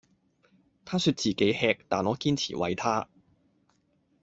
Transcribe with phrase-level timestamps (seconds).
[0.83, 3.07] 她說自己吃，但我堅持餵她